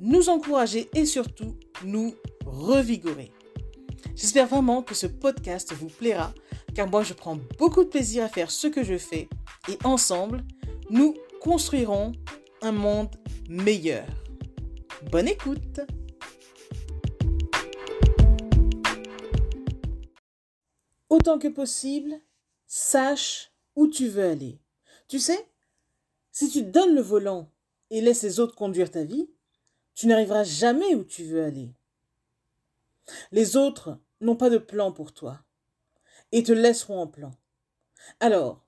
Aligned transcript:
nous 0.00 0.28
encourager 0.28 0.88
et 0.94 1.06
surtout 1.06 1.56
nous 1.84 2.14
revigorer. 2.44 3.32
J'espère 4.14 4.46
vraiment 4.46 4.82
que 4.82 4.94
ce 4.94 5.06
podcast 5.06 5.72
vous 5.72 5.88
plaira 5.88 6.32
car 6.74 6.88
moi 6.88 7.02
je 7.02 7.14
prends 7.14 7.38
beaucoup 7.58 7.84
de 7.84 7.88
plaisir 7.88 8.24
à 8.24 8.28
faire 8.28 8.50
ce 8.50 8.66
que 8.66 8.84
je 8.84 8.98
fais 8.98 9.28
et 9.68 9.78
ensemble, 9.84 10.44
nous 10.90 11.14
construirons 11.40 12.12
un 12.62 12.72
monde 12.72 13.14
meilleur. 13.48 14.06
Bonne 15.10 15.28
écoute 15.28 15.80
Autant 21.08 21.38
que 21.38 21.48
possible, 21.48 22.12
sache 22.66 23.52
où 23.74 23.86
tu 23.86 24.08
veux 24.08 24.24
aller. 24.24 24.60
Tu 25.08 25.18
sais, 25.18 25.48
si 26.32 26.50
tu 26.50 26.62
donnes 26.62 26.94
le 26.94 27.00
volant 27.00 27.50
et 27.90 28.00
laisses 28.00 28.22
les 28.22 28.40
autres 28.40 28.54
conduire 28.54 28.90
ta 28.90 29.04
vie, 29.04 29.30
tu 29.96 30.06
n'arriveras 30.06 30.44
jamais 30.44 30.94
où 30.94 31.02
tu 31.02 31.24
veux 31.24 31.42
aller. 31.42 31.74
Les 33.32 33.56
autres 33.56 33.98
n'ont 34.20 34.36
pas 34.36 34.50
de 34.50 34.58
plan 34.58 34.92
pour 34.92 35.12
toi 35.12 35.40
et 36.32 36.42
te 36.42 36.52
laisseront 36.52 37.00
en 37.00 37.06
plan. 37.06 37.32
Alors, 38.20 38.62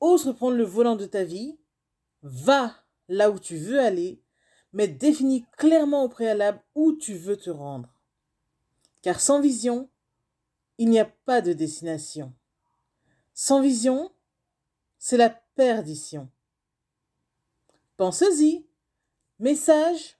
ose 0.00 0.34
prendre 0.34 0.56
le 0.56 0.64
volant 0.64 0.96
de 0.96 1.04
ta 1.06 1.22
vie, 1.22 1.58
va 2.22 2.74
là 3.08 3.30
où 3.30 3.38
tu 3.38 3.56
veux 3.56 3.78
aller, 3.78 4.22
mais 4.72 4.88
définis 4.88 5.44
clairement 5.58 6.04
au 6.04 6.08
préalable 6.08 6.62
où 6.74 6.92
tu 6.92 7.14
veux 7.14 7.36
te 7.36 7.50
rendre. 7.50 7.94
Car 9.02 9.20
sans 9.20 9.40
vision, 9.40 9.90
il 10.78 10.88
n'y 10.88 10.98
a 10.98 11.04
pas 11.04 11.42
de 11.42 11.52
destination. 11.52 12.34
Sans 13.34 13.60
vision, 13.60 14.10
c'est 14.98 15.18
la 15.18 15.30
perdition. 15.30 16.30
Pensez-y. 17.96 18.66
Message 19.38 20.19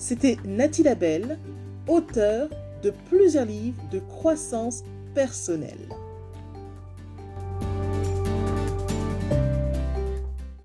c'était 0.00 0.38
Nathalie 0.46 0.84
Labelle, 0.84 1.38
auteure 1.86 2.48
de 2.82 2.90
plusieurs 3.10 3.44
livres 3.44 3.82
de 3.92 3.98
croissance 3.98 4.82
personnelle. 5.14 5.88